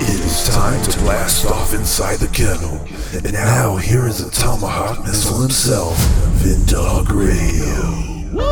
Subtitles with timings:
[0.00, 2.86] It is time to blast off inside the kennel.
[3.12, 5.98] And now here is the Tomahawk Missile himself,
[6.38, 8.06] Vindog Radio.
[8.32, 8.44] Woo!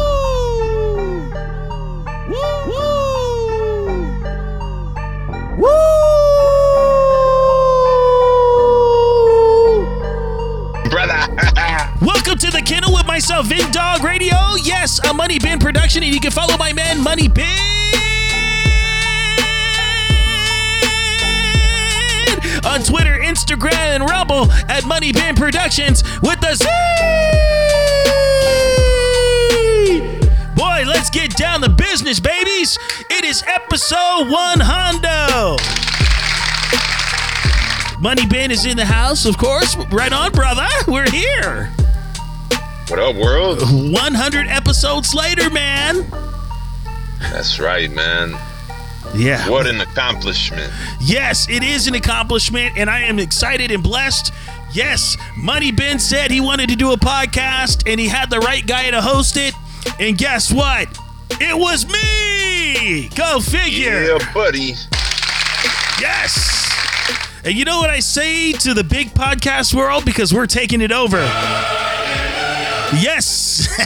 [2.28, 2.66] Woo!
[2.66, 3.26] Woo!
[5.58, 5.86] Woo!
[10.90, 11.22] Brother.
[12.04, 14.36] Welcome to the kennel with myself, Vin Dog Radio.
[14.62, 17.75] Yes, a Money Bin production, and you can follow my man Money Bin
[22.66, 26.66] on Twitter, Instagram, and Rumble at Money Bin Productions with the Z.
[30.56, 32.76] Boy, let's get down to business, babies.
[33.08, 35.56] It is episode one hundo.
[38.00, 39.76] Money Bin is in the house, of course.
[39.92, 40.66] Right on, brother.
[40.88, 41.72] We're here.
[42.88, 43.60] what up, world?
[43.62, 46.04] 100 episodes later, man.
[47.20, 48.36] That's right, man.
[49.16, 49.48] Yeah.
[49.48, 50.72] What an accomplishment.
[51.00, 54.32] Yes, it is an accomplishment, and I am excited and blessed.
[54.72, 58.66] Yes, Money Bin said he wanted to do a podcast, and he had the right
[58.66, 59.54] guy to host it.
[59.98, 60.88] And guess what?
[61.40, 63.08] It was me.
[63.14, 64.02] Go figure.
[64.02, 64.74] Yeah, buddy.
[66.00, 66.64] Yes.
[67.44, 70.92] And you know what I say to the big podcast world because we're taking it
[70.92, 71.18] over.
[73.00, 73.68] Yes.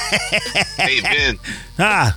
[0.76, 1.38] Hey, Vin,
[1.78, 2.16] ah,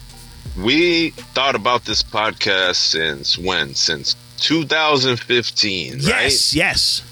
[0.57, 3.73] we thought about this podcast since when?
[3.75, 6.03] Since 2015, right?
[6.03, 7.03] yes, yes.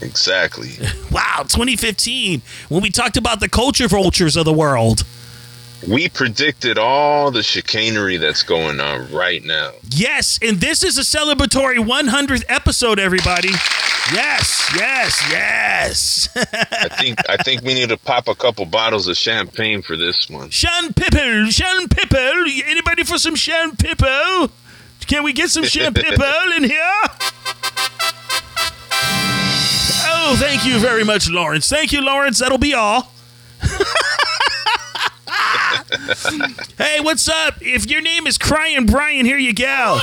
[0.00, 0.70] Exactly.
[1.12, 2.40] Wow, 2015
[2.70, 5.04] when we talked about the culture vultures of the world.
[5.88, 9.72] We predicted all the chicanery that's going on right now.
[9.90, 13.50] Yes, and this is a celebratory 100th episode, everybody.
[14.12, 16.28] Yes, yes, yes.
[16.36, 20.28] I think I think we need to pop a couple bottles of champagne for this
[20.28, 20.50] one.
[20.50, 22.44] Sean Pipple, Sean Pipple.
[22.66, 24.50] Anybody for some Sean Pipple?
[25.06, 27.02] Can we get some Sean Pipple in here?
[30.04, 31.68] Oh, thank you very much, Lawrence.
[31.68, 32.38] Thank you, Lawrence.
[32.38, 33.12] That'll be all.
[36.78, 37.54] hey, what's up?
[37.60, 39.98] If your name is Crying Brian, here you go.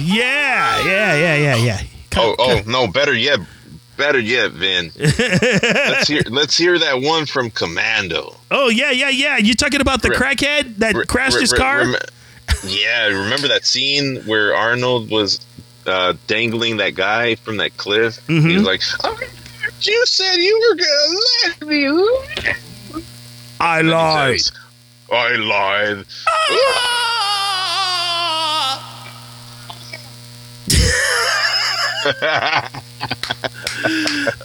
[0.00, 1.80] Yeah, yeah, yeah, yeah, yeah.
[2.16, 2.86] Oh, oh no!
[2.88, 3.38] Better yet,
[3.96, 4.90] better yet, Vin.
[4.98, 8.34] let's hear let's hear that one from Commando.
[8.50, 9.36] Oh, yeah, yeah, yeah.
[9.36, 11.84] You talking about the Re- crackhead that Re- crashed re- his car?
[12.64, 15.38] yeah, remember that scene where Arnold was
[15.86, 18.18] uh, dangling that guy from that cliff?
[18.26, 18.48] Mhm.
[18.50, 19.18] He was like, oh,
[19.82, 23.02] "You said you were gonna let me."
[23.60, 24.40] I lied.
[24.40, 24.52] says,
[25.10, 26.04] I lied.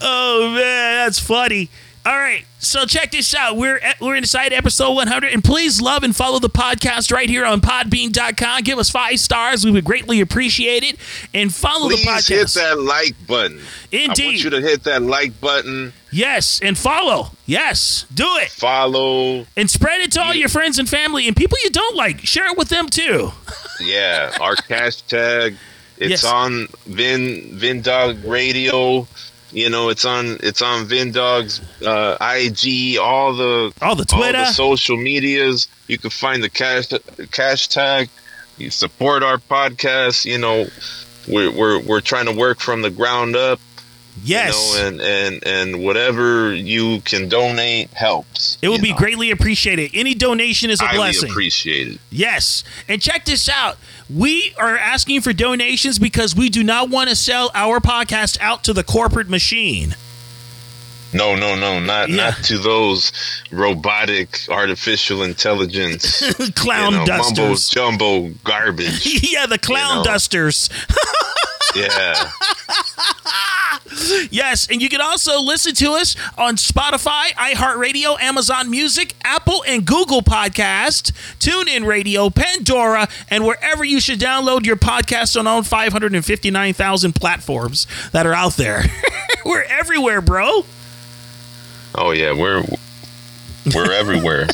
[0.05, 1.69] Oh man, that's funny.
[2.05, 3.55] All right, so check this out.
[3.55, 7.45] We're at, we're inside episode 100, and please love and follow the podcast right here
[7.45, 8.63] on Podbean.com.
[8.63, 10.97] Give us five stars; we would greatly appreciate it.
[11.33, 12.27] And follow Please the podcast.
[12.27, 13.59] hit that like button.
[13.93, 14.25] I Indeed.
[14.25, 17.31] want you to hit that like button, Yes, and follow.
[17.45, 19.45] Yes, do it, follow.
[19.55, 20.41] and spread it to all Yeah.
[20.41, 22.25] your friends and family and people you don't like.
[22.25, 23.31] Share it with them too.
[23.79, 25.55] Yeah, our hashtag.
[25.97, 26.25] It's Yes.
[26.25, 29.07] on Vin Vin Dog Radio.
[29.53, 34.45] You know, it's on it's on Vindog's uh, IG, all the All the Twitter, all
[34.45, 35.67] the social medias.
[35.87, 36.87] You can find the cash
[37.31, 38.09] cash tag.
[38.57, 40.25] You support our podcast.
[40.25, 40.67] You know,
[41.27, 43.59] we're we're we're trying to work from the ground up.
[44.23, 48.57] yes, You know, and and and whatever you can donate helps.
[48.61, 48.97] it would be know.
[48.97, 49.91] greatly appreciated.
[49.93, 51.29] Any donation is a Highly blessing.
[51.29, 51.99] appreciated.
[52.11, 52.63] Yes.
[52.87, 53.77] And check this out.
[54.09, 58.63] We are asking for donations because we do not want to sell our podcast out
[58.65, 59.95] to the corporate machine.
[61.13, 62.15] No, no, no, not Yeah.
[62.15, 63.11] not to those
[63.51, 66.21] robotic artificial intelligence
[66.55, 67.69] clown you know, mumbo dusters.
[67.69, 69.05] jumbo garbage.
[69.31, 70.03] yeah, the clown know.
[70.03, 70.69] dusters.
[71.75, 72.31] yeah.
[74.31, 79.85] Yes, and you can also listen to us on Spotify, iHeartRadio, Amazon Music, Apple and
[79.85, 87.13] Google Podcast, TuneIn Radio, Pandora, and wherever you should download your podcast on all 559,000
[87.13, 88.83] platforms that are out there.
[89.45, 90.65] We're everywhere, bro.
[91.95, 92.63] Oh yeah, we're
[93.75, 94.47] we're everywhere.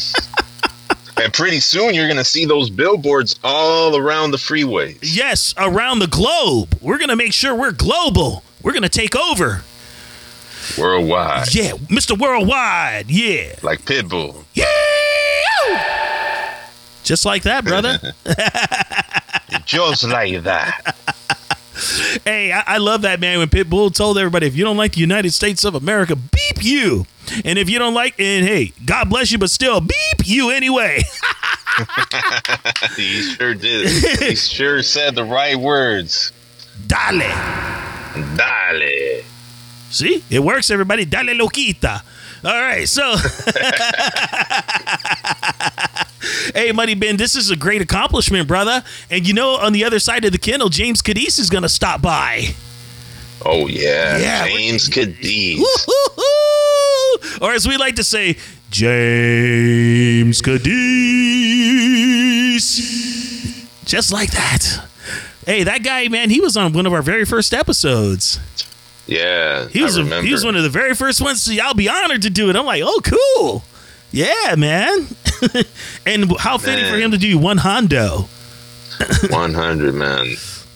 [1.18, 5.00] and pretty soon you're gonna see those billboards all around the freeways.
[5.02, 6.78] Yes, around the globe.
[6.82, 8.44] We're going to make sure we're global.
[8.62, 9.64] We're going to take over.
[10.78, 11.54] Worldwide.
[11.54, 12.18] Yeah, Mr.
[12.18, 13.10] Worldwide.
[13.10, 13.56] Yeah.
[13.62, 14.44] Like Pitbull.
[14.54, 14.66] Yeah.
[17.04, 18.00] Just like that, brother.
[19.66, 20.96] Just like that.
[22.26, 25.00] hey, I, I love that man when Pitbull told everybody, if you don't like the
[25.00, 27.06] United States of America, beep you.
[27.46, 31.02] And if you don't like, and hey, God bless you, but still, beep you anyway.
[32.96, 34.20] he sure did.
[34.22, 36.32] he sure said the right words.
[36.88, 37.89] Dale.
[38.14, 39.24] Dale.
[39.90, 41.06] See, it works, everybody.
[41.06, 42.02] Dale loquita.
[42.44, 43.18] All right, so
[46.54, 48.82] hey, Money Bin, this is a great accomplishment, brother.
[49.10, 51.70] And you know, on the other side of the kennel, James Kaddis is going to
[51.70, 52.56] stop by.
[53.46, 55.60] Oh yeah, Yeah, James Kaddis.
[57.42, 58.38] Or as we like to say,
[58.70, 60.70] James Kaddis.
[63.86, 64.89] Just like that.
[65.50, 68.40] Hey, that guy, man, he was on one of our very first episodes.
[69.08, 71.42] Yeah, He was I a, he was one of the very first ones.
[71.42, 72.56] So I'll be honored to do it.
[72.56, 73.64] I'm like, oh, cool.
[74.12, 75.08] Yeah, man.
[76.06, 78.28] and how fitting for him to do one hondo.
[79.32, 80.28] 100 man.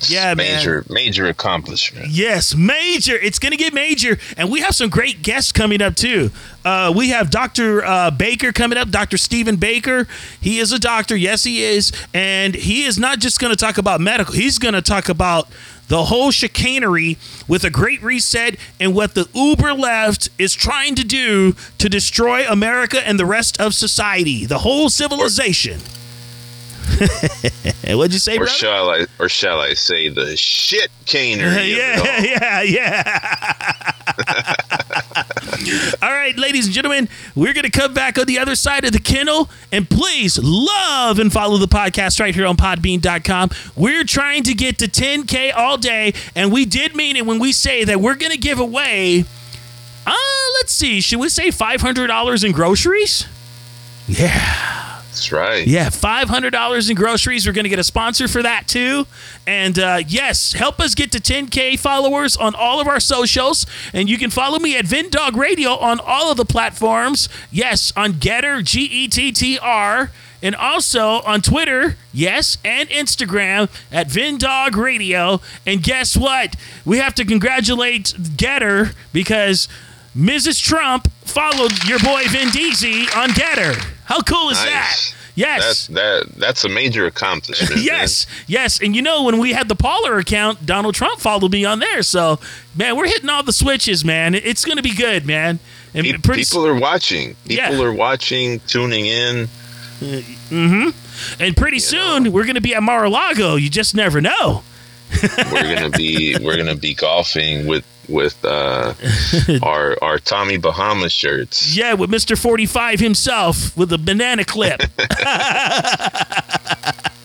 [0.09, 0.57] Yeah, man.
[0.57, 2.07] major major accomplishment.
[2.09, 3.15] Yes, major.
[3.15, 4.17] It's going to get major.
[4.37, 6.31] And we have some great guests coming up, too.
[6.65, 7.83] Uh, we have Dr.
[7.83, 9.17] Uh, Baker coming up, Dr.
[9.17, 10.07] Stephen Baker.
[10.39, 11.15] He is a doctor.
[11.15, 11.91] Yes, he is.
[12.13, 15.47] And he is not just going to talk about medical, he's going to talk about
[15.87, 17.17] the whole chicanery
[17.47, 22.47] with a great reset and what the uber left is trying to do to destroy
[22.47, 25.79] America and the rest of society, the whole civilization.
[27.97, 28.51] What'd you say, Or brother?
[28.51, 33.91] shall I or shall I say the shit canery yeah, yeah, yeah.
[36.01, 38.91] all right, ladies and gentlemen, we're going to come back on the other side of
[38.91, 39.49] the kennel.
[39.71, 43.49] And please love and follow the podcast right here on podbean.com.
[43.75, 46.13] We're trying to get to 10K all day.
[46.35, 49.25] And we did mean it when we say that we're going to give away,
[50.05, 50.13] uh,
[50.59, 53.25] let's see, should we say $500 in groceries?
[54.07, 54.82] Yeah.
[55.23, 55.65] That's right.
[55.65, 57.47] Yeah, five hundred dollars in groceries.
[57.47, 59.07] We're going to get a sponsor for that too.
[59.47, 63.65] And uh, yes, help us get to 10k followers on all of our socials.
[63.93, 67.29] And you can follow me at Vindog Radio on all of the platforms.
[67.51, 70.11] Yes, on GETTR G E T T R.
[70.41, 75.39] And also on Twitter, yes, and Instagram at Vindog Radio.
[75.65, 76.57] And guess what?
[76.83, 79.69] We have to congratulate GETTR because
[80.17, 80.61] Mrs.
[80.61, 83.93] Trump followed your boy Vin Diesel on GETTR.
[84.05, 85.12] How cool is that?
[85.35, 85.87] Yes.
[85.87, 87.71] That's that that's a major accomplishment.
[87.75, 87.83] man.
[87.83, 91.65] Yes, yes, and you know when we had the Parler account, Donald Trump followed me
[91.65, 92.03] on there.
[92.03, 92.39] So,
[92.75, 94.35] man, we're hitting all the switches, man.
[94.35, 95.59] It's going to be good, man.
[95.95, 97.35] And Pe- pretty people are watching.
[97.47, 97.81] People Yeah.
[97.81, 99.47] are watching, tuning in.
[99.99, 101.41] Mm-hmm.
[101.41, 103.55] And pretty soon we're going to be at Mar-a-Lago.
[103.55, 104.63] You just never know.
[105.51, 108.93] We're gonna be we're gonna be golfing with with uh,
[109.63, 111.75] our our Tommy Bahama shirts.
[111.75, 112.37] Yeah, with Mr.
[112.37, 114.81] 45 himself with a banana clip.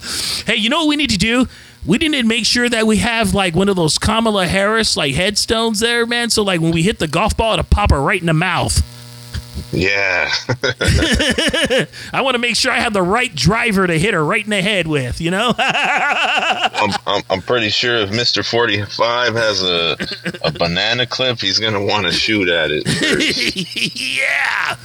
[0.46, 1.46] hey, you know what we need to do?
[1.86, 5.14] We need to make sure that we have like one of those Kamala Harris like
[5.14, 6.30] headstones there, man.
[6.30, 8.82] So like when we hit the golf ball, it'll pop her right in the mouth.
[9.72, 10.30] Yeah,
[12.12, 14.50] I want to make sure I have the right driver to hit her right in
[14.50, 15.54] the head with, you know?
[15.58, 19.96] I'm, I'm I'm pretty sure if Forty Five has a
[20.42, 22.84] a banana clip, he's gonna want to shoot at it.
[24.20, 24.76] yeah.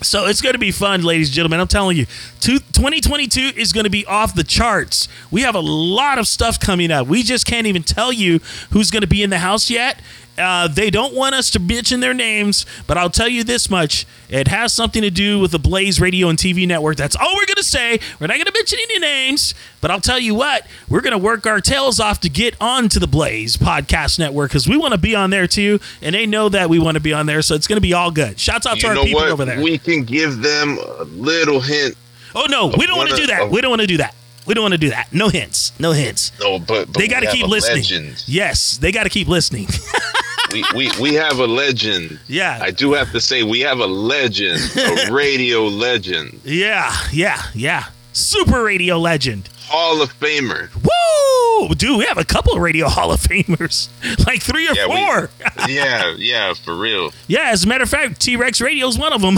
[0.00, 1.58] So it's going to be fun, ladies and gentlemen.
[1.60, 2.06] I'm telling you,
[2.40, 5.08] 2022 is going to be off the charts.
[5.30, 7.08] We have a lot of stuff coming up.
[7.08, 8.38] We just can't even tell you
[8.70, 10.00] who's going to be in the house yet.
[10.38, 14.06] Uh, they don't want us to mention their names, but I'll tell you this much:
[14.28, 16.96] it has something to do with the Blaze Radio and TV network.
[16.96, 17.98] That's all we're going to say.
[18.20, 21.18] We're not going to mention any names, but I'll tell you what: we're going to
[21.18, 24.98] work our tails off to get onto the Blaze podcast network because we want to
[24.98, 27.42] be on there too, and they know that we want to be on there.
[27.42, 28.38] So it's going to be all good.
[28.38, 29.30] Shouts out to our people what?
[29.30, 29.60] over there.
[29.60, 31.96] We can give them a little hint.
[32.34, 33.42] oh no, we don't want to do that.
[33.42, 34.14] of- We don't want to do that.
[34.46, 35.12] We don't want to do that.
[35.12, 35.78] No hints.
[35.78, 36.32] No hints.
[36.40, 37.82] No, but, but They got to keep listening.
[37.82, 38.24] Legend.
[38.26, 39.66] Yes, they got to keep listening.
[40.52, 42.18] we, we we have a legend.
[42.28, 42.58] yeah.
[42.62, 47.86] I do have to say we have a legend, a radio legend, Yeah, yeah, yeah.
[48.12, 49.48] Super radio legend.
[49.70, 50.70] Hall of Famer.
[50.82, 51.74] Woo!
[51.74, 53.88] Dude, we have a couple of radio Hall of Famers.
[54.26, 55.30] Like three or Yeah, we- four.
[55.68, 57.12] Yeah, yeah, for real.
[57.26, 59.36] yeah, as a matter of fact, T Rex Radio is one of them.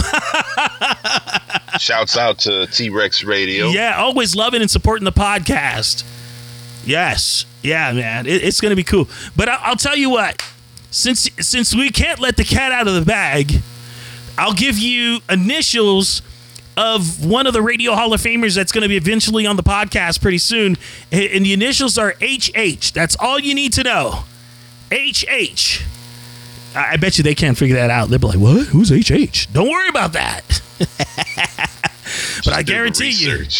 [1.79, 3.67] Shouts out to T Rex Radio.
[3.69, 6.03] yeah, always loving and supporting the podcast.
[6.85, 7.45] Yes.
[7.63, 8.25] Yeah, man.
[8.25, 9.07] It, it's going to be cool.
[9.35, 10.41] But I, I'll tell you what.
[10.91, 13.61] Since since we can't let the cat out of the bag,
[14.37, 16.21] I'll give you initials
[16.77, 19.63] of one of the Radio Hall of Famers that's going to be eventually on the
[19.63, 20.77] podcast pretty soon.
[21.11, 22.93] And the initials are HH.
[22.93, 24.23] That's all you need to know.
[24.91, 25.81] HH.
[26.75, 28.09] I I bet you they can't figure that out.
[28.09, 28.67] They'll be like, what?
[28.67, 29.53] Who's HH?
[29.53, 30.61] Don't worry about that.
[30.79, 33.45] but I guarantee you.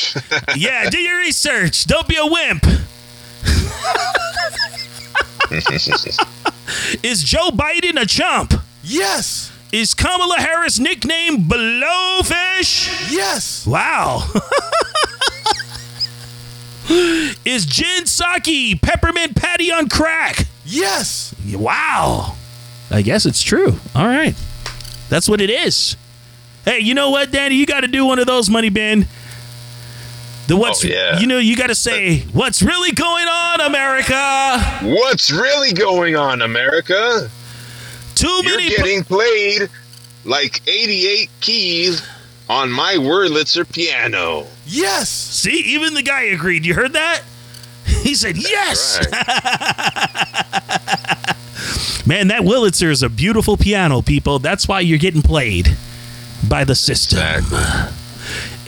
[0.57, 1.85] Yeah, do your research.
[1.85, 2.65] Don't be a wimp.
[7.03, 8.53] Is Joe Biden a chump?
[8.83, 9.51] Yes.
[9.71, 13.11] Is Kamala Harris nicknamed Blowfish?
[13.11, 13.65] Yes.
[13.67, 14.23] Wow.
[17.45, 20.45] is Jen Psaki peppermint patty on crack.
[20.65, 21.33] Yes.
[21.53, 22.35] Wow.
[22.89, 23.75] I guess it's true.
[23.95, 24.35] All right.
[25.09, 25.95] That's what it is.
[26.65, 27.55] Hey, you know what, Danny?
[27.55, 29.05] You got to do one of those, Money Bin.
[30.47, 31.19] The what's Oh, yeah.
[31.19, 33.27] you know you got to say what's really going
[33.61, 34.59] on, America.
[34.83, 37.29] What's really going on, America?
[38.15, 38.63] Too many.
[38.69, 39.69] You're getting played
[40.25, 42.07] like 88 keys
[42.49, 44.47] on my Wurlitzer piano.
[44.65, 45.09] Yes.
[45.09, 46.65] See, even the guy agreed.
[46.65, 47.21] You heard that?
[48.01, 48.99] He said yes.
[49.11, 49.25] Right.
[52.07, 54.39] Man, that Wurlitzer is a beautiful piano, people.
[54.39, 55.75] That's why you're getting played
[56.47, 57.19] by the system.
[57.19, 57.95] Exactly.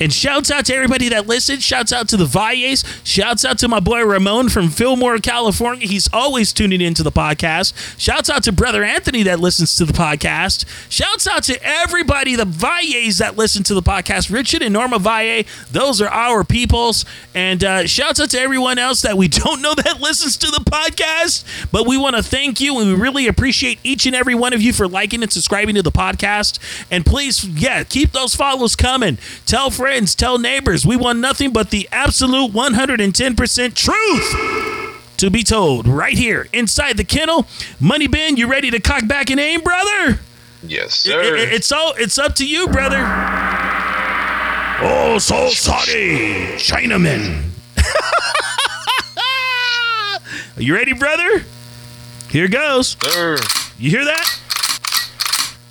[0.04, 1.64] And shouts out to everybody that listened.
[1.64, 2.84] Shouts out to the Valles.
[3.06, 5.88] Shouts out to my boy Ramon from Fillmore, California.
[5.88, 7.98] He's always tuning into the podcast.
[7.98, 10.66] Shouts out to brother Anthony that listens to the podcast.
[10.90, 14.30] Shouts out to everybody, the Valles that listen to the podcast.
[14.30, 17.06] Richard and Norma Valle, those are our peoples.
[17.34, 20.66] And uh, shouts out to everyone else that we don't know that listens to the
[20.70, 21.46] podcast.
[21.72, 24.62] But we want to thank you and we really appreciate each and every one of
[24.62, 26.60] you for liking and subscribing to the podcast.
[26.92, 29.18] And please, yeah, keep those follows coming.
[29.46, 30.86] Tell friends, tell neighbors.
[30.86, 37.04] We want nothing but the absolute 110% truth to be told right here inside the
[37.04, 37.46] kennel.
[37.80, 40.20] Money Bin, you ready to cock back and aim, brother?
[40.64, 41.38] Yes, sir.
[41.38, 43.04] I- it's all it's up to you, brother.
[44.86, 47.52] Oh, so sorry, Chinaman.
[50.58, 51.44] Are you ready, brother?
[52.30, 52.98] Here goes.
[53.02, 53.38] sir.
[53.78, 54.40] You hear that?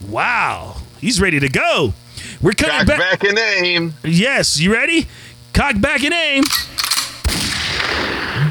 [0.08, 1.94] Wow, he's ready to go.
[2.42, 3.20] We're coming Back, back.
[3.20, 3.94] back and aim.
[4.02, 5.06] Yes, you ready?
[5.52, 6.42] Cock back and aim.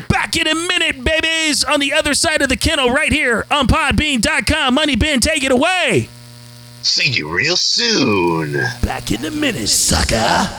[0.08, 1.64] Back in a minute, babies.
[1.64, 4.76] On the other side of the kennel, right here on Podbean.com.
[4.76, 6.08] Money Bin, take it away.
[6.84, 8.54] See you real soon.
[8.82, 10.50] Back in a minute, sucker.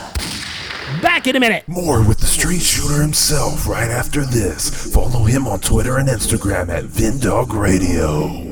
[1.01, 1.67] Back in a minute.
[1.67, 4.93] More with the street shooter himself right after this.
[4.93, 8.52] Follow him on Twitter and Instagram at Vindog Radio.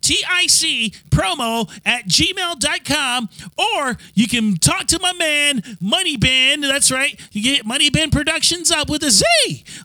[0.11, 3.29] T I C promo at gmail.com.
[3.57, 6.59] Or you can talk to my man, Money Bin.
[6.59, 7.17] That's right.
[7.31, 9.23] You get Money Bin Productions up with a Z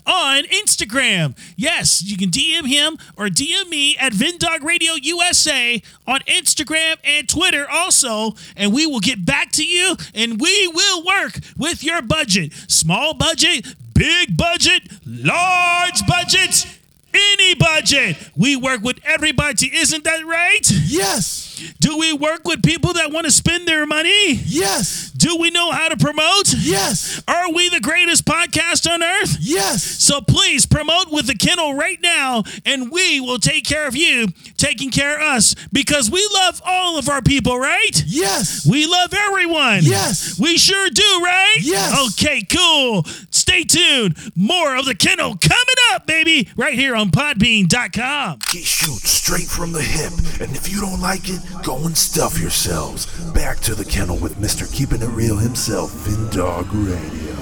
[0.04, 1.38] on Instagram.
[1.54, 7.28] Yes, you can DM him or DM me at Vindog Radio USA on Instagram and
[7.28, 8.33] Twitter also.
[8.56, 12.52] And we will get back to you and we will work with your budget.
[12.66, 13.64] Small budget,
[13.95, 16.75] big budget, large budgets.
[17.16, 18.16] Any budget.
[18.37, 19.75] We work with everybody.
[19.75, 20.70] Isn't that right?
[20.87, 21.44] Yes.
[21.80, 24.35] Do we work with people that want to spend their money?
[24.44, 25.11] Yes.
[25.12, 26.52] Do we know how to promote?
[26.58, 27.23] Yes.
[27.26, 29.38] Are we the greatest podcast on earth?
[29.40, 29.82] Yes.
[29.82, 34.28] So please promote with the kennel right now, and we will take care of you,
[34.58, 38.02] taking care of us, because we love all of our people, right?
[38.06, 38.66] Yes.
[38.70, 39.80] We love everyone.
[39.82, 40.38] Yes.
[40.38, 41.56] We sure do, right?
[41.62, 42.12] Yes.
[42.12, 43.04] Okay, cool.
[43.48, 44.16] Stay tuned.
[44.34, 48.40] More of the kennel coming up, baby, right here on podbean.com.
[48.50, 52.40] He shoots straight from the hip, and if you don't like it, go and stuff
[52.40, 53.06] yourselves.
[53.32, 54.70] Back to the kennel with Mr.
[54.74, 57.36] Keeping It Real himself, Vin Dog Radio.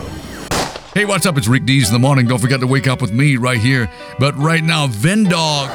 [0.93, 1.39] Hey, what's up?
[1.39, 2.27] It's Rick Dees in the morning.
[2.27, 3.91] Don't forget to wake up with me right here.
[4.19, 5.69] But right now, Vendog.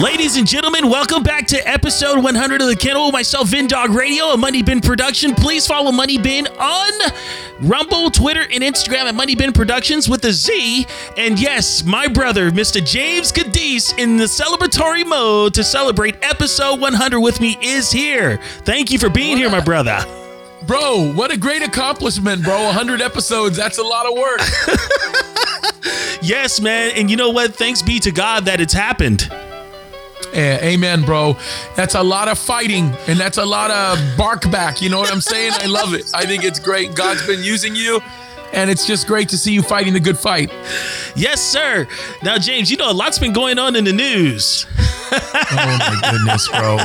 [0.00, 3.90] Ladies and gentlemen, welcome back to episode 100 of the Kennel with myself, Vin Dog
[3.90, 5.34] Radio, a Money Bin production.
[5.34, 7.12] Please follow Money Bin on
[7.60, 10.86] Rumble, Twitter, and Instagram at Money Bin Productions with a Z.
[11.18, 12.84] And yes, my brother, Mr.
[12.84, 18.38] James Kaddis, in the celebratory mode to celebrate episode 100 with me, is here.
[18.64, 19.98] Thank you for being here, my brother.
[20.66, 22.64] Bro, what a great accomplishment, bro.
[22.64, 23.58] 100 episodes.
[23.58, 24.40] That's a lot of work.
[26.22, 26.92] Yes, man.
[26.94, 27.56] And you know what?
[27.56, 29.28] Thanks be to God that it's happened.
[30.32, 31.36] Yeah, amen, bro.
[31.76, 34.80] That's a lot of fighting and that's a lot of bark back.
[34.80, 35.52] You know what I'm saying?
[35.56, 36.10] I love it.
[36.14, 36.94] I think it's great.
[36.94, 38.00] God's been using you,
[38.54, 40.50] and it's just great to see you fighting the good fight.
[41.14, 41.86] Yes, sir.
[42.22, 44.66] Now, James, you know, a lot's been going on in the news.
[45.14, 46.78] Oh my goodness, bro.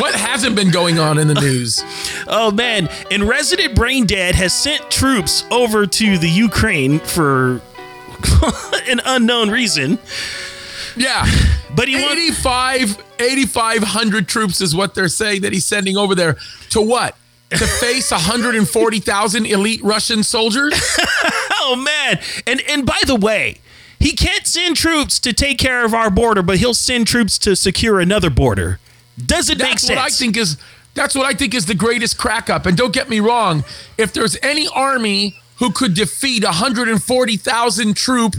[0.00, 1.82] What hasn't been going on in the news?
[2.28, 7.60] Oh man, and resident brain dead has sent troops over to the Ukraine for
[8.88, 9.98] an unknown reason.
[10.96, 11.26] Yeah.
[11.74, 12.46] But he wants
[13.18, 16.36] 8,500 troops is what they're saying that he's sending over there.
[16.70, 17.16] To what?
[17.50, 20.74] To face 140,000 elite Russian soldiers?
[21.64, 22.18] Oh man.
[22.44, 23.58] And and by the way,
[24.00, 27.54] he can't send troops to take care of our border, but he'll send troops to
[27.54, 28.80] secure another border.
[29.16, 29.96] Does it make That's sense?
[29.96, 30.56] what I think is
[30.94, 32.66] that's what I think is the greatest crack up.
[32.66, 33.64] And don't get me wrong,
[33.96, 38.34] if there's any army who could defeat 140,000 troop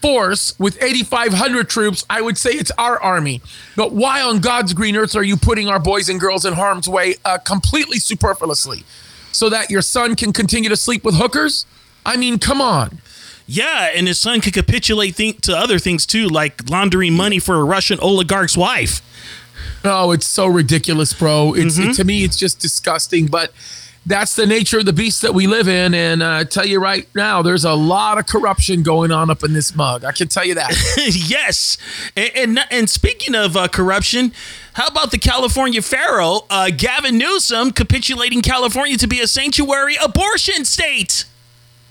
[0.00, 3.40] force with 8,500 troops, I would say it's our army.
[3.76, 6.88] But why on God's green earth are you putting our boys and girls in harm's
[6.88, 8.84] way uh, completely superfluously?
[9.32, 11.66] So that your son can continue to sleep with hookers?
[12.04, 13.00] I mean, come on.
[13.46, 17.56] Yeah, and his son could capitulate think- to other things too, like laundering money for
[17.56, 19.00] a Russian oligarch's wife.
[19.84, 21.54] Oh, it's so ridiculous, bro.
[21.54, 23.26] It's it, to me, it's just disgusting.
[23.26, 23.52] But
[24.06, 25.94] that's the nature of the beast that we live in.
[25.94, 29.44] And uh, I tell you right now, there's a lot of corruption going on up
[29.44, 30.04] in this mug.
[30.04, 30.70] I can tell you that.
[31.28, 31.76] yes,
[32.16, 34.32] and and, and speaking of uh, corruption,
[34.74, 40.64] how about the California Pharaoh, uh, Gavin Newsom, capitulating California to be a sanctuary abortion
[40.64, 41.24] state?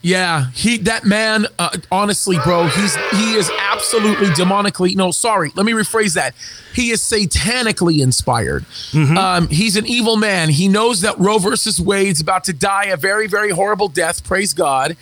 [0.02, 1.48] Yeah, he that man.
[1.58, 4.96] Uh, honestly, bro, he's he is absolutely demonically.
[4.96, 6.34] No, sorry, let me rephrase that.
[6.74, 8.66] He is satanically inspired.
[9.18, 10.50] Um, he's an evil man.
[10.50, 14.24] He knows that Roe versus Wade's about to die a very, very horrible death.
[14.24, 14.96] Praise God.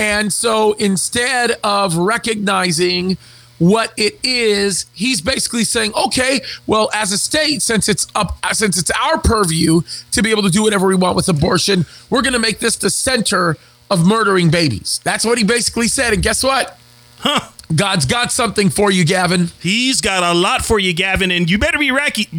[0.00, 3.18] And so instead of recognizing
[3.58, 8.78] what it is, he's basically saying, okay, well, as a state, since it's up, since
[8.78, 9.80] it's our purview
[10.12, 12.76] to be able to do whatever we want with abortion, we're going to make this
[12.76, 13.56] the center
[13.90, 15.00] of murdering babies.
[15.04, 16.12] That's what he basically said.
[16.12, 16.78] And guess what?
[17.18, 17.50] Huh.
[17.74, 19.48] God's got something for you, Gavin.
[19.60, 21.90] He's got a lot for you, Gavin, and you better be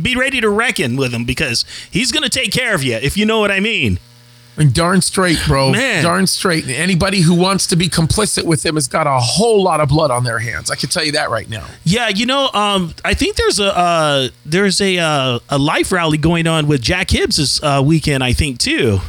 [0.01, 3.17] be ready to reckon with him because he's going to take care of you, if
[3.17, 3.99] you know what I mean.
[4.55, 5.71] And darn straight, bro.
[5.71, 6.03] Man.
[6.03, 6.63] Darn straight.
[6.63, 9.89] And Anybody who wants to be complicit with him has got a whole lot of
[9.89, 10.71] blood on their hands.
[10.71, 11.67] I can tell you that right now.
[11.83, 16.17] Yeah, you know, um, I think there's a uh, there's a uh, a life rally
[16.17, 18.23] going on with Jack Hibbs this uh, weekend.
[18.23, 18.99] I think too.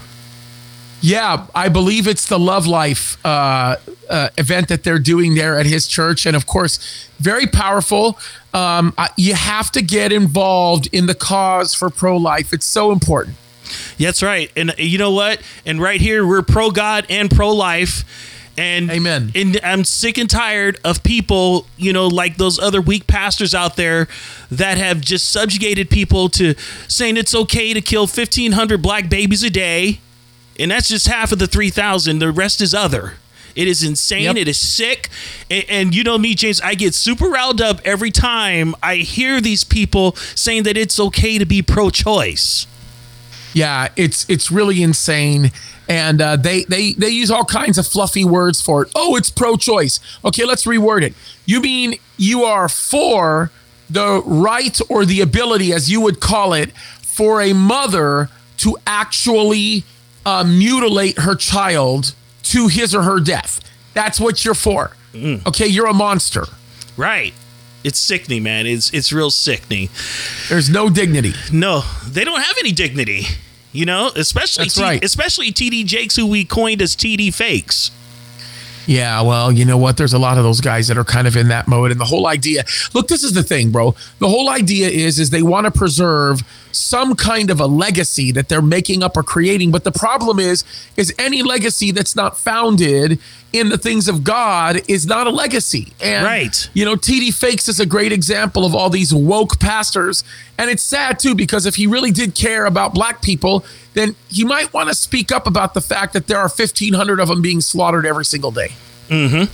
[1.01, 3.77] Yeah, I believe it's the Love Life uh,
[4.11, 8.19] uh, event that they're doing there at his church, and of course, very powerful.
[8.53, 12.53] Um, I, you have to get involved in the cause for pro life.
[12.53, 13.37] It's so important.
[13.99, 14.51] That's right.
[14.57, 15.43] And you know what?
[15.67, 18.05] And right here, we're pro God and pro life.
[18.57, 19.31] And Amen.
[19.37, 23.77] And I'm sick and tired of people, you know, like those other weak pastors out
[23.77, 24.09] there
[24.51, 26.55] that have just subjugated people to
[26.89, 30.01] saying it's okay to kill 1,500 black babies a day.
[30.59, 32.19] And that's just half of the 3,000.
[32.19, 33.15] The rest is other.
[33.55, 34.23] It is insane.
[34.23, 34.37] Yep.
[34.37, 35.09] It is sick.
[35.51, 39.41] And, and you know me, James, I get super riled up every time I hear
[39.41, 42.67] these people saying that it's okay to be pro choice.
[43.55, 45.51] Yeah, it's it's really insane,
[45.89, 48.93] and uh, they they they use all kinds of fluffy words for it.
[48.95, 50.01] Oh, it's pro-choice.
[50.25, 51.15] Okay, let's reword it.
[51.47, 53.51] You mean you are for
[53.89, 56.71] the right or the ability, as you would call it,
[57.03, 59.85] for a mother to actually
[60.29, 62.15] uh, mutilate her child
[62.45, 63.61] to his or her death?
[63.95, 64.93] That's what you're for.
[65.47, 66.45] Okay, you're a monster.
[66.97, 67.35] Right.
[67.83, 68.67] It's sickening, man.
[68.67, 69.89] It's it's real sickening.
[70.49, 71.33] There's no dignity.
[71.53, 73.23] No, they don't have any dignity.
[73.73, 75.05] You know, especially That's T- right.
[75.05, 77.91] especially TD Jakes, who we coined as TD Fakes.
[78.87, 79.97] Yeah, well, you know what?
[79.99, 82.07] There's a lot of those guys that are kind of in that mode, and the
[82.07, 82.65] whole idea.
[82.95, 83.95] Look, this is the thing, bro.
[84.19, 88.49] The whole idea is is they want to preserve some kind of a legacy that
[88.49, 90.65] they're making up or creating, but the problem is
[90.97, 93.19] is any legacy that's not founded
[93.53, 95.93] in the things of God is not a legacy.
[96.03, 96.69] And Right.
[96.75, 100.23] you know, TD Fakes is a great example of all these woke pastors,
[100.59, 104.45] and it's sad too because if he really did care about black people, then he
[104.45, 107.61] might want to speak up about the fact that there are 1500 of them being
[107.61, 108.73] slaughtered every single day.
[109.09, 109.45] Mm-hmm.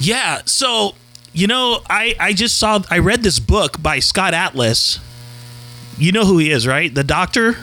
[0.00, 0.42] Yeah.
[0.44, 0.94] So
[1.32, 5.00] you know, I I just saw I read this book by Scott Atlas.
[5.98, 6.94] You know who he is, right?
[6.94, 7.56] The doctor.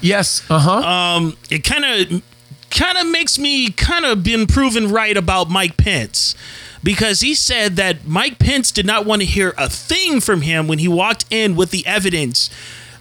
[0.00, 0.42] Yes.
[0.50, 0.70] Uh-huh.
[0.78, 2.22] Um, it kind of
[2.70, 6.34] kind of makes me kind of been proven right about Mike Pence
[6.82, 10.68] because he said that Mike Pence did not want to hear a thing from him
[10.68, 12.48] when he walked in with the evidence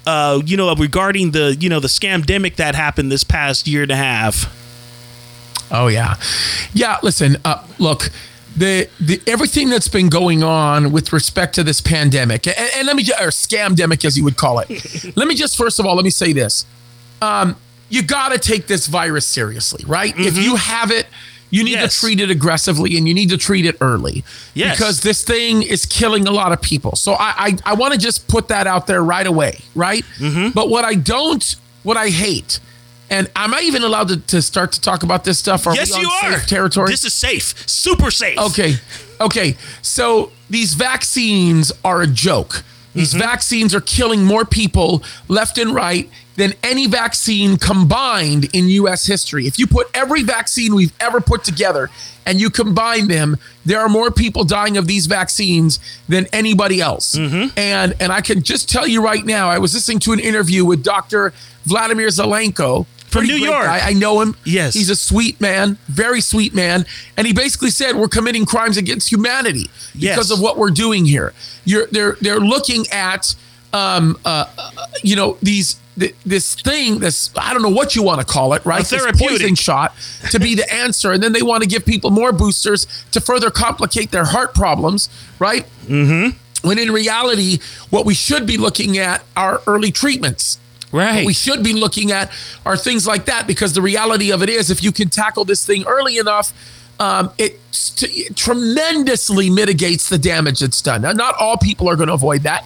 [0.05, 3.91] uh, you know regarding the you know the scamdemic that happened this past year and
[3.91, 4.55] a half.
[5.71, 6.15] oh yeah.
[6.73, 8.09] Yeah, listen, uh look,
[8.59, 12.95] the, the everything that's been going on with respect to this pandemic and, and let
[12.95, 14.69] me or scamdemic as you would call it.
[15.15, 16.65] let me just first of all let me say this.
[17.21, 17.55] Um
[17.91, 20.13] you got to take this virus seriously, right?
[20.15, 21.07] If you have it,
[21.49, 21.93] you need Yes.
[21.95, 24.23] to treat it aggressively and you need to treat it early.
[24.53, 24.77] Yes.
[24.77, 26.95] Because this thing is killing a lot of people.
[26.95, 27.33] So I
[27.65, 30.03] I, I want to just put that out there right away, right?
[30.53, 32.59] But what I don't, what I hate,
[33.09, 35.67] and am I even allowed to, to start to talk about this stuff?
[35.67, 36.39] Are yes, you are.
[36.39, 36.89] territory?
[36.89, 38.37] This is safe, super safe.
[38.37, 38.75] Okay.
[39.21, 39.55] Okay.
[39.81, 42.63] So these vaccines are a joke.
[42.93, 43.19] These mm-hmm.
[43.19, 49.45] vaccines are killing more people left and right than any vaccine combined in US history.
[49.45, 51.89] If you put every vaccine we've ever put together
[52.25, 57.15] and you combine them, there are more people dying of these vaccines than anybody else.
[57.15, 57.57] Mm-hmm.
[57.57, 60.65] And and I can just tell you right now, I was listening to an interview
[60.65, 61.33] with Dr.
[61.65, 63.65] Vladimir Zelenko From New York.
[63.65, 63.79] guy.
[63.83, 64.35] I know him.
[64.45, 64.73] Yes.
[64.73, 66.85] He's a sweet man, very sweet man.
[67.17, 70.31] And he basically said we're committing crimes against humanity because Yes.
[70.31, 71.33] of what we're doing here.
[71.65, 73.35] You're they're they're looking at
[73.73, 74.71] um uh, uh
[75.03, 78.53] you know these th- this thing this I don't know what you want to call
[78.53, 78.85] it, right?
[78.85, 79.93] A This poison shot
[80.31, 83.51] to be the answer and then they want to give people more boosters to further
[83.51, 85.65] complicate their heart problems, right?
[85.87, 86.35] Mhm.
[86.61, 90.57] When in reality what we should be looking at are early treatments.
[90.91, 91.17] Right.
[91.17, 92.31] What we should be looking at
[92.65, 95.65] are things like that because the reality of it is, if you can tackle this
[95.65, 96.51] thing early enough,
[96.99, 101.03] um, it, st- it tremendously mitigates the damage that's done.
[101.03, 102.65] Now, not all people are going to avoid that,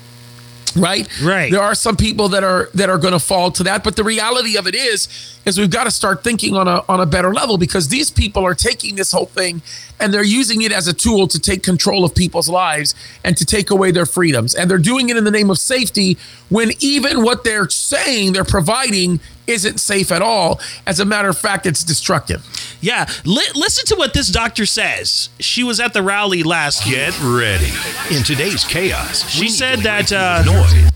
[0.75, 1.07] right?
[1.21, 1.51] Right.
[1.51, 4.03] There are some people that are that are going to fall to that, but the
[4.03, 5.07] reality of it is,
[5.45, 8.43] is we've got to start thinking on a on a better level because these people
[8.43, 9.61] are taking this whole thing
[10.03, 13.45] and they're using it as a tool to take control of people's lives and to
[13.45, 16.17] take away their freedoms, and they're doing it in the name of safety
[16.49, 20.59] when even what they're saying they're providing isn't safe at all.
[20.85, 22.45] As a matter of fact, it's destructive.
[22.81, 25.29] Yeah, li- listen to what this doctor says.
[25.39, 27.11] She was at the rally last year.
[27.11, 27.71] Get ready.
[28.15, 30.91] In today's chaos, She said that, uh, noise.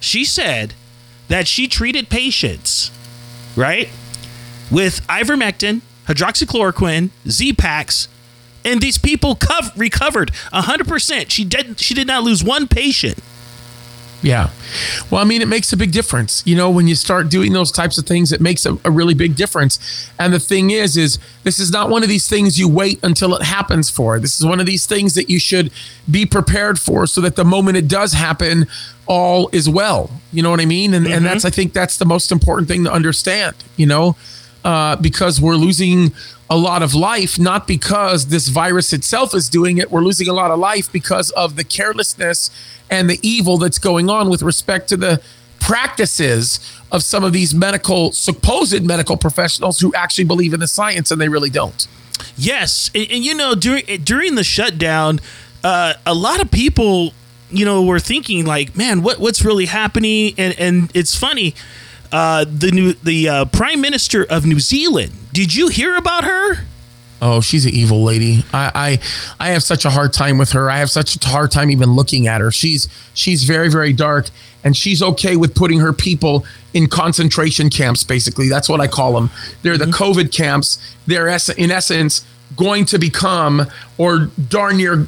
[0.00, 0.74] She said
[1.28, 2.90] that she treated patients,
[3.56, 3.88] right,
[4.70, 8.08] with ivermectin, hydroxychloroquine, Z-Paks,
[8.68, 11.30] and these people cov- recovered 100%.
[11.30, 13.18] She did she did not lose one patient.
[14.20, 14.50] Yeah.
[15.10, 16.42] Well, I mean, it makes a big difference.
[16.44, 19.14] You know, when you start doing those types of things, it makes a, a really
[19.14, 20.10] big difference.
[20.18, 23.34] And the thing is, is this is not one of these things you wait until
[23.36, 24.18] it happens for.
[24.18, 25.70] This is one of these things that you should
[26.10, 28.66] be prepared for so that the moment it does happen,
[29.06, 30.10] all is well.
[30.32, 30.94] You know what I mean?
[30.94, 34.16] And, and that's, I think that's the most important thing to understand, you know,
[34.64, 36.12] uh, because we're losing
[36.50, 39.90] a lot of life, not because this virus itself is doing it.
[39.90, 42.50] We're losing a lot of life because of the carelessness
[42.90, 45.20] and the evil that's going on with respect to the
[45.60, 51.10] practices of some of these medical, supposed medical professionals who actually believe in the science
[51.10, 51.86] and they really don't.
[52.36, 55.20] Yes, and, and you know during during the shutdown,
[55.62, 57.12] uh, a lot of people,
[57.50, 60.34] you know, were thinking like, man, what what's really happening?
[60.38, 61.54] And and it's funny,
[62.12, 65.12] uh, the new the uh, Prime Minister of New Zealand.
[65.32, 66.64] Did you hear about her?
[67.20, 68.44] Oh, she's an evil lady.
[68.52, 68.98] I,
[69.40, 70.70] I I have such a hard time with her.
[70.70, 72.50] I have such a hard time even looking at her.
[72.50, 74.28] She's she's very very dark,
[74.62, 78.04] and she's okay with putting her people in concentration camps.
[78.04, 79.30] Basically, that's what I call them.
[79.62, 80.78] They're the COVID camps.
[81.06, 82.24] They're in essence
[82.56, 83.66] going to become
[83.98, 85.06] or darn near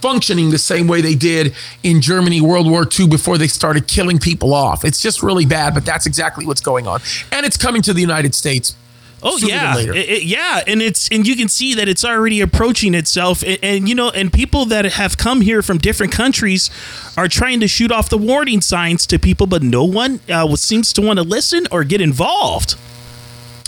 [0.00, 4.18] functioning the same way they did in Germany World War II before they started killing
[4.18, 4.84] people off.
[4.84, 7.00] It's just really bad, but that's exactly what's going on,
[7.32, 8.74] and it's coming to the United States.
[9.22, 9.72] Oh yeah.
[9.78, 13.58] It- it- yeah, and it's and you can see that it's already approaching itself, and,
[13.62, 16.70] and you know, and people that have come here from different countries
[17.16, 20.92] are trying to shoot off the warning signs to people, but no one uh, seems
[20.92, 22.76] to want to listen or get involved.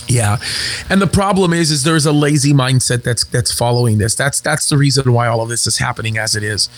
[0.09, 0.39] Yeah,
[0.89, 4.15] and the problem is, is there's a lazy mindset that's that's following this.
[4.15, 6.69] That's that's the reason why all of this is happening as it is.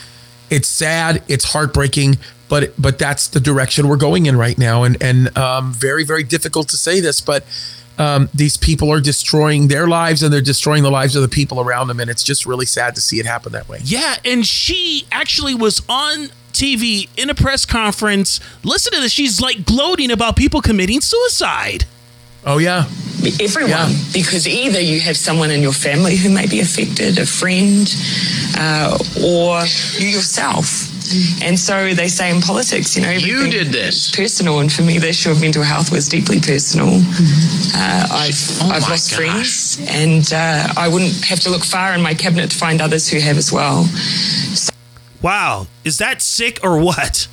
[0.50, 5.00] It's sad, it's heartbreaking, but but that's the direction we're going in right now, and
[5.02, 7.44] and um, very very difficult to say this, but
[7.98, 11.60] um, these people are destroying their lives and they're destroying the lives of the people
[11.60, 13.78] around them, and it's just really sad to see it happen that way.
[13.84, 18.40] Yeah, and she actually was on TV in a press conference.
[18.64, 19.12] Listen to this.
[19.12, 21.84] She's like gloating about people committing suicide.
[22.44, 22.84] Oh yeah,
[23.40, 23.94] everyone Yeah.
[24.12, 27.86] because either you have someone in your family who may be affected, a friend,
[28.58, 29.62] uh, or
[29.98, 30.88] you yourself.
[31.42, 34.06] And so they say in politics, you know, You did this.
[34.08, 37.02] is Personal, and for me, the issue of mental health was deeply personal.
[37.74, 39.16] Uh, I've Oh I've lost gosh.
[39.18, 43.08] friends, and uh, I wouldn't have to look far in my cabinet to find others
[43.08, 43.88] who have as well.
[45.22, 47.26] Wow, is that sick or what?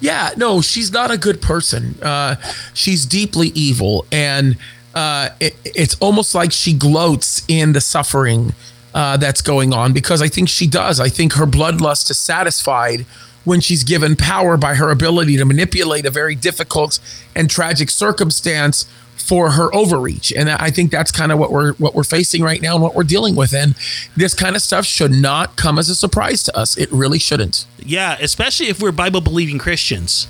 [0.00, 1.98] Yeah, no, she's not a good person.
[2.02, 2.36] Uh,
[2.74, 4.56] she's deeply evil, and
[4.96, 8.54] uh, it, it's almost like she gloats in the suffering
[8.94, 10.98] uh, that's going on because I think she does.
[10.98, 13.02] I think her bloodlust is satisfied
[13.44, 16.98] when she's given power by her ability to manipulate a very difficult
[17.36, 21.96] and tragic circumstance for her overreach and i think that's kind of what we're what
[21.96, 23.74] we're facing right now and what we're dealing with and
[24.14, 27.66] this kind of stuff should not come as a surprise to us it really shouldn't
[27.86, 30.26] Yeah, especially if we're Bible believing Christians.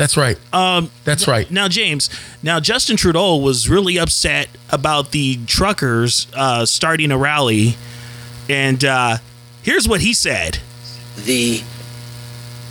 [0.00, 2.08] That's right Um, that's right Now, James,
[2.42, 7.76] now Justin Trudeau was really upset about the truckers uh, starting a rally,
[8.48, 9.18] and uh,
[9.62, 10.58] here's what he said.
[11.16, 11.62] the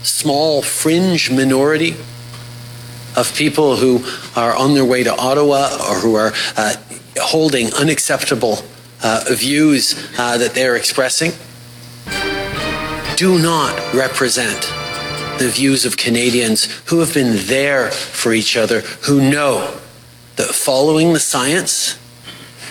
[0.01, 1.91] small fringe minority
[3.15, 4.03] of people who
[4.35, 6.75] are on their way to Ottawa or who are uh,
[7.17, 8.59] holding unacceptable
[9.03, 11.31] uh, views uh, that they're expressing
[13.17, 14.71] do not represent
[15.39, 19.79] the views of Canadians who have been there for each other, who know
[20.35, 21.97] that following the science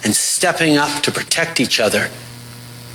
[0.05, 2.09] and stepping up to protect each other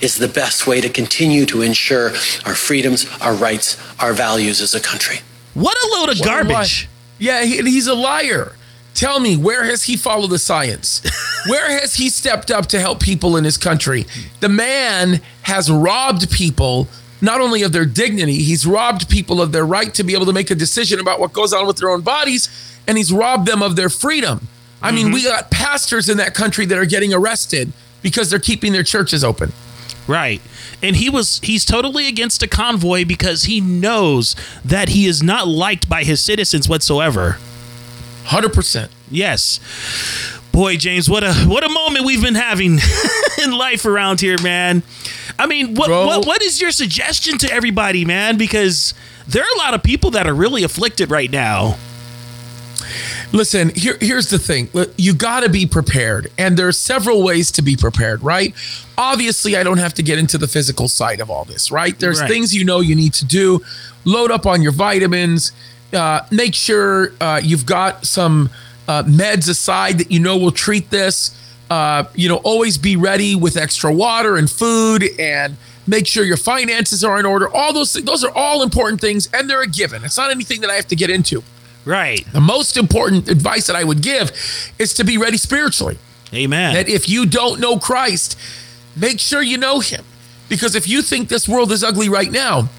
[0.02, 2.10] is the best way to continue to ensure
[2.46, 5.18] our freedoms, our rights, our values as a country.
[5.54, 6.90] What a load of What garbage.
[7.20, 8.54] Yeah, he, he's a liar.
[8.94, 11.02] Tell me, where has he followed the science?
[11.48, 14.06] where has he stepped up to help people in his country?
[14.40, 16.88] The man has robbed people
[17.24, 20.34] not only of their dignity, he's robbed people of their right to be able to
[20.34, 22.50] make a decision about what goes on with their own bodies,
[22.86, 24.48] and he's robbed them of their freedom.
[24.82, 25.14] I mean, mm-hmm.
[25.14, 29.24] we got pastors in that country that are getting arrested because they're keeping their churches
[29.24, 29.54] open.
[30.06, 30.42] Right.
[30.82, 35.48] And he was he's totally against a convoy because he knows that he is not
[35.48, 37.38] liked by his citizens whatsoever.
[38.26, 38.90] 100%.
[39.10, 39.62] Yes.
[40.52, 42.80] Boy, James, what a what a moment we've been having
[43.44, 44.84] in life around here, man.
[45.40, 46.06] I mean, what, Bro.
[46.06, 48.38] what what is your suggestion to everybody, man?
[48.38, 48.94] Because
[49.28, 51.78] there are a lot of people that are really afflicted right now.
[53.32, 54.70] Listen, here, here's the thing.
[54.96, 56.32] You got to be prepared.
[56.38, 58.54] And there's several ways to be prepared, right?
[58.96, 61.98] Obviously, I don't have to get into the physical side of all this, right?
[61.98, 62.30] There's Right.
[62.30, 63.62] things you know you need to do.
[64.06, 65.52] Load up on your vitamins.
[65.92, 68.52] Uh, make sure uh, you've got some
[68.88, 71.32] uh, meds aside that you know will treat this.
[71.70, 76.38] Uh, you know, always be ready with extra water and food and make sure your
[76.38, 77.50] finances are in order.
[77.50, 80.04] All those things, those are all important things and they're a given.
[80.04, 81.44] It's not anything that I have to get into.
[81.86, 82.26] Right.
[82.32, 84.32] The most important advice that I would give
[84.80, 85.98] is to be ready spiritually.
[86.34, 86.74] Amen.
[86.74, 88.38] That if you don't know Christ,
[88.96, 90.04] make sure you know him.
[90.50, 92.70] Because if you think this world is ugly right now,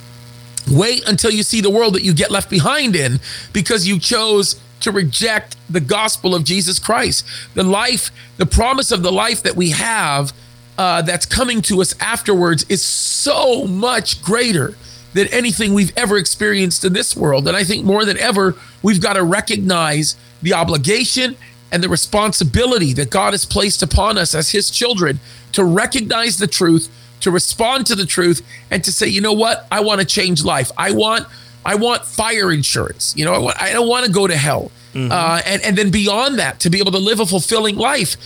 [0.70, 3.20] wait until you see the world that you get left behind in
[3.52, 7.26] because you chose to reject the gospel of Jesus Christ.
[7.54, 10.32] The life, the promise of the life that we have
[10.76, 14.74] uh, that's coming to us afterwards is so much greater
[15.14, 17.48] than anything we've ever experienced in this world.
[17.48, 21.36] And I think more than ever, we've got to recognize the obligation
[21.72, 25.18] and the responsibility that God has placed upon us as His children
[25.52, 29.66] to recognize the truth, to respond to the truth, and to say, you know what,
[29.72, 30.70] I want to change life.
[30.76, 31.26] I want,
[31.64, 33.14] I want fire insurance.
[33.16, 34.70] You know, I, want, I don't want to go to hell.
[34.94, 38.16] Uh, and and then beyond that, to be able to live a fulfilling life,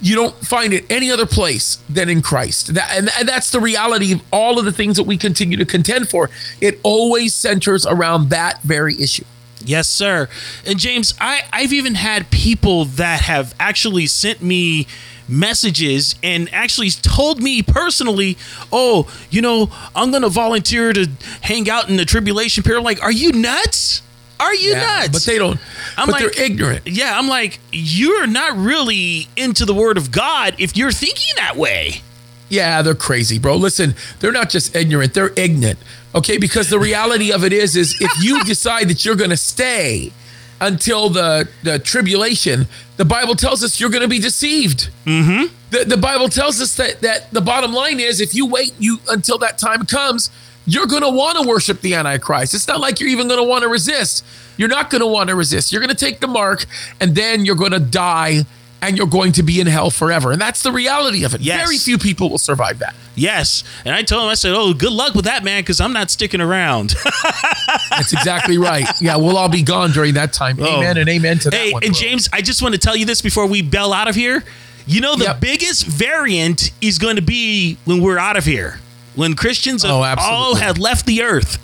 [0.00, 2.74] you don't find it any other place than in Christ.
[2.74, 5.64] That, and, and that's the reality of all of the things that we continue to
[5.64, 6.30] contend for.
[6.60, 9.24] It always centers around that very issue.
[9.64, 10.28] Yes, sir.
[10.66, 14.86] And James, I, I've even had people that have actually sent me
[15.28, 18.36] messages and actually told me personally,
[18.72, 21.08] oh, you know, I'm going to volunteer to
[21.40, 22.78] hang out in the tribulation period.
[22.78, 24.02] I'm like, are you nuts?
[24.40, 25.08] Are you nuts?
[25.08, 25.60] But they don't.
[25.96, 26.86] I'm but like- they're ignorant.
[26.86, 31.56] Yeah, I'm like, you're not really into the word of God if you're thinking that
[31.56, 32.02] way.
[32.48, 33.56] Yeah, they're crazy, bro.
[33.56, 35.78] Listen, they're not just ignorant, they're ignorant.
[36.14, 39.36] Okay, because the reality of it is is if you decide that you're going to
[39.38, 40.12] stay
[40.60, 42.66] until the the tribulation,
[43.02, 44.88] the Bible tells us you're going to be deceived.
[45.04, 45.50] Mhm.
[45.70, 49.00] The the Bible tells us that that the bottom line is if you wait you
[49.08, 50.30] until that time comes,
[50.66, 52.54] you're going to want to worship the antichrist.
[52.54, 54.24] It's not like you're even going to want to resist.
[54.56, 55.72] You're not going to want to resist.
[55.72, 56.64] You're going to take the mark
[57.00, 58.46] and then you're going to die
[58.82, 60.32] and you're going to be in hell forever.
[60.32, 61.40] And that's the reality of it.
[61.40, 61.64] Yes.
[61.64, 62.94] Very few people will survive that.
[63.14, 63.62] Yes.
[63.84, 66.10] And I told him, I said, oh, good luck with that, man, because I'm not
[66.10, 66.94] sticking around.
[67.90, 68.86] That's exactly right.
[69.00, 70.56] Yeah, we'll all be gone during that time.
[70.60, 70.78] Oh.
[70.78, 71.64] Amen and amen to that Oh.
[71.64, 71.84] Hey, one.
[71.84, 72.00] and bro.
[72.00, 74.42] James, I just want to tell you this before we bail out of here.
[74.86, 75.40] You know, the Yep.
[75.40, 78.80] biggest variant is going to be when we're out of here,
[79.14, 81.58] when Christians Oh, all have left the earth.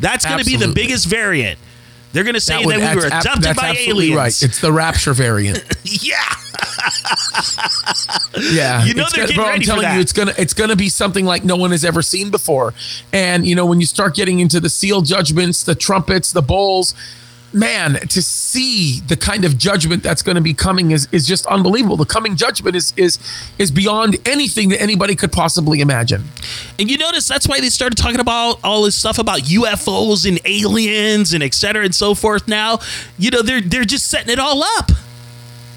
[0.00, 1.58] That's going to be the biggest variant.
[2.12, 4.16] They're going to say that, would- we were ab- adopted that's by aliens.
[4.16, 4.42] Right.
[4.42, 5.62] It's the rapture variant.
[5.84, 6.14] yeah.
[8.40, 9.94] Yeah, You know It's they're gonna- getting bro, I'm ready for telling that.
[9.94, 12.72] you, it's gonna it's gonna be something like no one has ever seen before.
[13.12, 16.94] And you know, when you start getting into the seal judgments, the trumpets, the bowls,
[17.52, 21.46] man, to see the kind of judgment that's going to be coming is is just
[21.46, 21.96] unbelievable.
[21.96, 23.18] The coming judgment is is
[23.58, 26.24] is beyond anything that anybody could possibly imagine.
[26.78, 30.40] And you notice that's why they started talking about all this stuff about UFOs and
[30.44, 32.78] aliens and et cetera and so forth now.
[33.18, 34.90] You know, they're they're just setting it all up.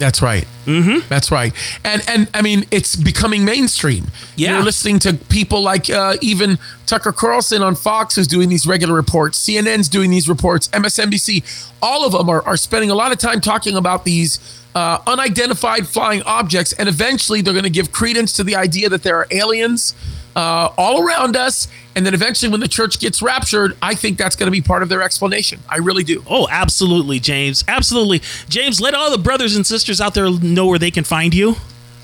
[0.02, 0.48] That's right.
[0.66, 1.08] Mm-hmm.
[1.10, 1.54] That's right.
[1.86, 4.08] And and I mean, it's becoming mainstream.
[4.36, 4.56] Yeah.
[4.56, 8.96] You're listening to people like uh, even Tucker Carlson on Fox, who's doing these regular
[8.96, 9.40] reports.
[9.48, 10.70] CNN's doing these reports.
[10.70, 11.72] MSNBC.
[11.84, 14.40] All of them are, are spending a lot of time talking about these
[14.74, 19.04] uh, unidentified flying objects, and eventually they're going to give credence to the idea that
[19.04, 19.94] there are aliens.
[20.36, 21.67] Uh, all around us.
[21.96, 24.82] And then eventually, when the church gets raptured, I think that's going to be part
[24.82, 25.60] of their explanation.
[25.67, 26.24] I really do.
[26.30, 27.65] Oh, absolutely, James.
[27.67, 28.22] Absolutely.
[28.48, 31.56] James, let all the brothers and sisters out there know where they can find you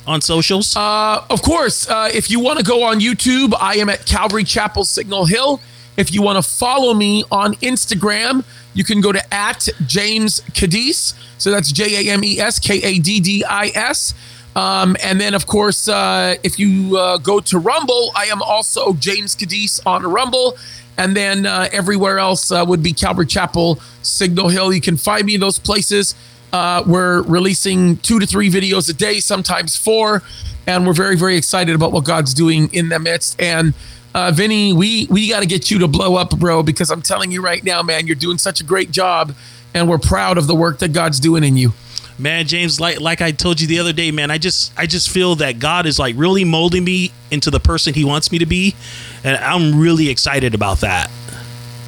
[0.06, 0.76] on socials.
[0.76, 4.44] Uh, of course, uh, if you want to go on YouTube, I am at Calvary
[4.44, 5.62] Chapel Signal Hill.
[5.98, 11.14] If you want to follow me on Instagram, you can go to at James Kaddis.
[11.40, 14.14] So that's J A M E S K A D D I S.
[14.58, 18.94] Um, and then, of course, uh, if you uh, go to Rumble, I am also
[18.94, 20.58] James Kaddis on Rumble.
[20.98, 24.74] And then uh, everywhere else uh, would be Calvary Chapel, Signal Hill.
[24.74, 26.16] You can find me in those places.
[26.52, 30.24] Uh, we're releasing two to three videos a day, sometimes four.
[30.66, 33.40] And we're very, very excited about what God's doing in the midst.
[33.40, 33.76] And
[34.16, 37.32] uh, Vinny, we, we got to get you to blow up, bro, because I'm telling
[37.32, 39.36] you right now, man, you're doing such a great job.
[39.76, 41.74] And we're proud of the work that God's doing in you
[42.20, 45.10] man james like like i told you the other day man i just i just
[45.10, 48.46] feel that god is like really molding me into the person he wants me to
[48.46, 48.76] be
[49.24, 51.10] and i'm really excited about that.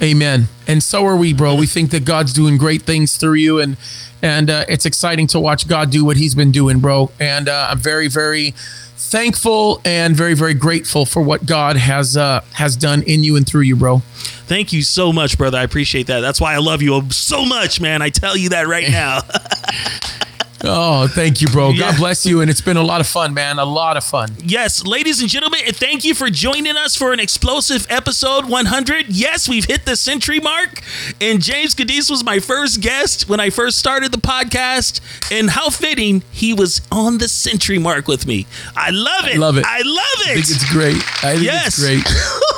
[0.02, 0.48] Amen.
[0.66, 1.56] And so are we bro.
[1.56, 3.78] We think that god's doing great things through you and
[4.22, 7.12] and uh, it's exciting to watch god do what he's been doing bro.
[7.20, 8.54] And uh, i'm very very
[8.96, 13.46] thankful and very very grateful for what god has uh has done in you and
[13.46, 14.00] through you bro.
[14.48, 15.58] Thank you so much brother.
[15.58, 16.22] I appreciate that.
[16.22, 18.02] That's why i love you so much man.
[18.02, 19.20] I tell you that right now
[20.64, 21.70] Oh, thank you, bro.
[21.70, 21.92] Yeah.
[21.92, 22.42] God bless you.
[22.42, 23.60] And it's been a lot of fun, man.
[23.60, 24.36] A lot of fun.
[24.44, 29.08] Yes, ladies and gentlemen, thank you for joining us for an explosive episode 100.
[29.10, 30.84] Yes, we've hit the century mark.
[31.22, 35.00] And James Kaddis was my first guest when I first started the podcast.
[35.32, 38.46] And how fitting he was on the century mark with me.
[38.76, 39.36] I love it.
[39.36, 39.66] I love it.
[39.66, 40.32] I love it.
[40.32, 40.98] I think it's great.
[41.24, 41.68] I think yes.
[41.68, 42.04] it's great.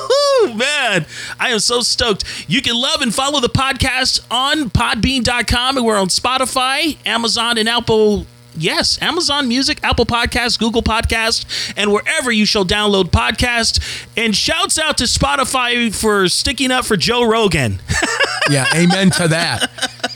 [0.48, 1.06] man,
[1.40, 2.24] I am so stoked.
[2.48, 7.70] You can love and follow the podcast on podbean.com and we're on Spotify, Amazon, and
[7.70, 8.26] Apple
[8.58, 13.80] Yes, Amazon Music, Apple Podcast, Google Podcast, and wherever you shall download podcast.
[14.18, 17.80] And shouts out to Spotify for sticking up for Joe Rogan.
[18.50, 19.72] yeah, amen to that.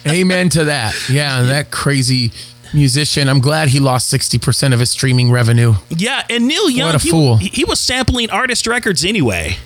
[0.06, 0.96] Amen to that.
[1.10, 2.32] Yeah, that crazy
[2.74, 3.30] musician.
[3.30, 5.76] I'm glad he lost 60% of his streaming revenue.
[5.90, 7.38] Yeah, and Neil Young, what a fool.
[7.38, 9.58] He, he was sampling artist records anyway.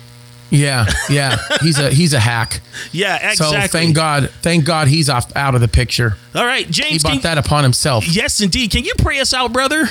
[0.50, 1.38] Yeah, yeah.
[1.60, 2.60] He's a he's a hack.
[2.92, 3.60] Yeah, exactly.
[3.60, 6.16] So thank God, thank God he's off out of the picture.
[6.34, 6.92] All right, James.
[6.92, 8.08] He brought can, that upon himself.
[8.08, 8.70] Yes, indeed.
[8.70, 9.86] Can you pray us out, brother?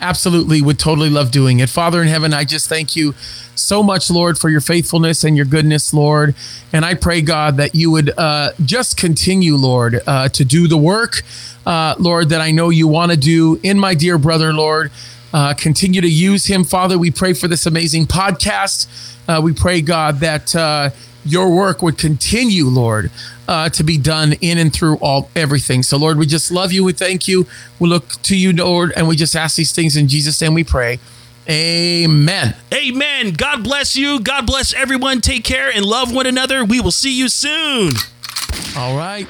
[0.00, 1.68] Absolutely, would totally love doing it.
[1.68, 3.14] Father in heaven, I just thank you
[3.54, 6.34] so much, Lord, for your faithfulness and your goodness, Lord.
[6.72, 10.76] And I pray, God, that you would uh, just continue, Lord, uh, to do the
[10.76, 11.22] work,
[11.66, 14.90] uh, Lord, that I know you want to do in my dear brother, Lord.
[15.32, 16.98] Uh, continue to use him, Father.
[16.98, 18.86] We pray for this amazing podcast.
[19.28, 20.90] Uh, we pray, God, that uh,
[21.24, 23.10] your work would continue, Lord,
[23.46, 25.82] uh, to be done in and through all everything.
[25.82, 26.82] So, Lord, we just love you.
[26.84, 27.46] We thank you.
[27.78, 30.54] We look to you, Lord, and we just ask these things in Jesus' name.
[30.54, 30.98] We pray.
[31.48, 32.54] Amen.
[32.74, 33.32] Amen.
[33.32, 34.20] God bless you.
[34.20, 35.20] God bless everyone.
[35.20, 36.64] Take care and love one another.
[36.64, 37.92] We will see you soon.
[38.76, 39.26] All right.